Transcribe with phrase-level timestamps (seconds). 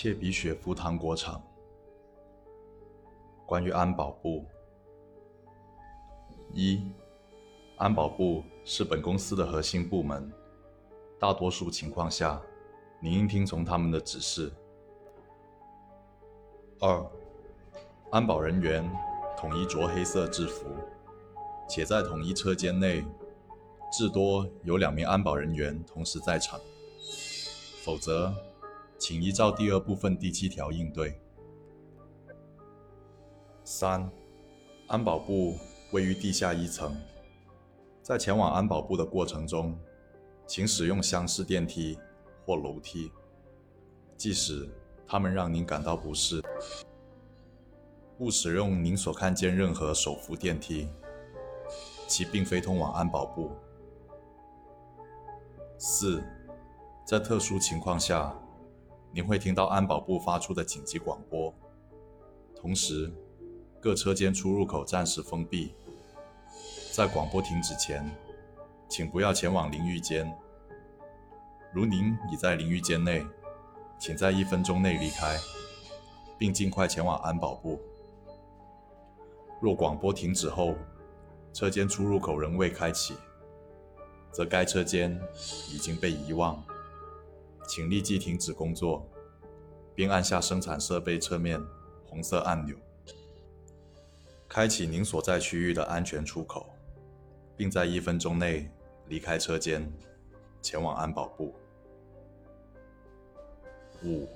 [0.00, 1.42] 切比雪夫糖果厂。
[3.44, 4.44] 关于安保部，
[6.52, 6.80] 一，
[7.78, 10.32] 安保部是本公司的核心部门，
[11.18, 12.40] 大多数情况下，
[13.00, 14.52] 您应听从他们的指示。
[16.78, 17.04] 二，
[18.12, 18.88] 安保人员
[19.36, 20.66] 统一着黑色制服，
[21.68, 23.04] 且在统一车间内，
[23.90, 26.60] 至多有两名安保人员同时在场，
[27.82, 28.32] 否则，
[28.98, 31.20] 请依照第二部分第七条应对。
[33.62, 34.10] 三，
[34.88, 35.56] 安保部
[35.92, 36.96] 位于地下一层，
[38.02, 39.78] 在前往安保部的过程中，
[40.46, 41.98] 请使用厢式电梯
[42.44, 43.12] 或楼梯，
[44.16, 44.68] 即使
[45.06, 46.42] 他们让您感到不适。
[48.18, 50.88] 勿使用您所看见任何手扶电梯，
[52.08, 53.52] 其并非通往安保部。
[55.76, 56.20] 四，
[57.06, 58.36] 在特殊情况下，
[59.12, 61.54] 您会听到安保部发出的紧急广播，
[62.54, 63.12] 同时。
[63.80, 65.72] 各车间出入口暂时封闭。
[66.92, 68.10] 在广播停止前，
[68.88, 70.36] 请不要前往淋浴间。
[71.72, 73.24] 如您已在淋浴间内，
[73.96, 75.38] 请在一分钟内离开，
[76.36, 77.80] 并尽快前往安保部。
[79.60, 80.74] 若广播停止后，
[81.52, 83.14] 车间出入口仍未开启，
[84.32, 85.16] 则该车间
[85.70, 86.60] 已经被遗忘，
[87.68, 89.06] 请立即停止工作，
[89.94, 91.62] 并按下生产设备侧面
[92.06, 92.74] 红色按钮。
[94.48, 96.74] 开启您所在区域的安全出口，
[97.54, 98.70] 并在一分钟内
[99.06, 99.92] 离开车间，
[100.62, 101.54] 前往安保部。
[104.02, 104.26] 五、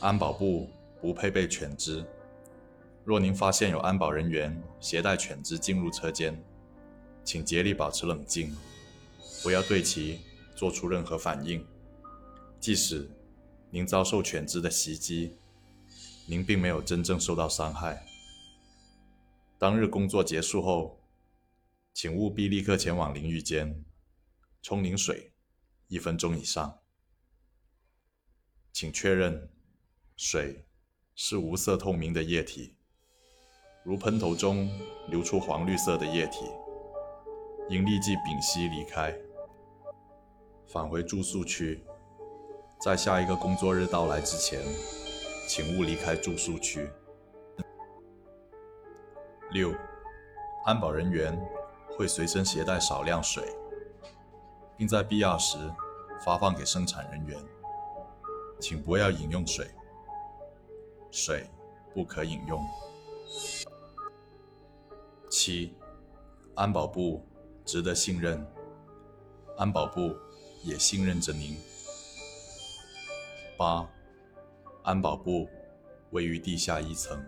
[0.00, 0.68] 安保部
[1.00, 2.04] 不配备犬只。
[3.04, 6.36] 若您发现有安保人员携带犬只进入车间，
[7.22, 8.54] 请竭力保持冷静，
[9.42, 10.18] 不要对其
[10.56, 11.64] 做出任何反应。
[12.60, 13.08] 即使
[13.70, 15.36] 您遭受犬只的袭击，
[16.26, 18.04] 您并没有真正受到伤害。
[19.58, 21.00] 当日工作结束后，
[21.94, 23.84] 请务必立刻前往淋浴间
[24.60, 25.32] 冲淋水，
[25.86, 26.78] 一分钟以上。
[28.72, 29.50] 请确认
[30.16, 30.66] 水
[31.14, 32.76] 是无色透明的液体，
[33.84, 34.70] 如喷头中
[35.08, 36.44] 流出黄绿色的液体，
[37.70, 39.16] 应立即屏息离开，
[40.66, 41.84] 返回住宿区。
[42.80, 44.62] 在下一个工作日到来之前，
[45.48, 46.88] 请勿离开住宿区。
[49.50, 49.74] 六，
[50.64, 51.36] 安保人员
[51.96, 53.42] 会随身携带少量水，
[54.76, 55.58] 并在必要时
[56.24, 57.36] 发放给生产人员，
[58.60, 59.68] 请不要饮用水，
[61.10, 61.50] 水
[61.92, 62.64] 不可饮用。
[65.28, 65.74] 七，
[66.54, 67.26] 安保部
[67.64, 68.46] 值得信任，
[69.56, 70.14] 安保部
[70.62, 71.56] 也信任着您。
[73.58, 73.84] 八，
[74.84, 75.48] 安保部
[76.12, 77.20] 位于地下一层。